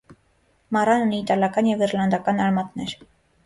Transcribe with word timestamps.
Մառան 0.77 1.03
ունի 1.05 1.21
իտալական 1.25 1.71
և 1.73 1.87
իռլանդական 1.87 2.45
արմատներ։ 2.49 3.01